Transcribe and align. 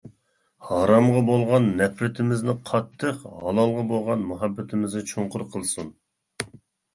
ھارامغا 0.67 1.19
بولغان 1.27 1.67
نەپرىتىمىزنى 1.81 2.55
قاتتىق، 2.69 3.21
ھالالغا 3.43 3.85
بولغان 3.93 4.25
مۇھەببىتىمىزنى 4.31 5.05
چوڭقۇر 5.13 5.45
قىلسۇن! 5.55 5.95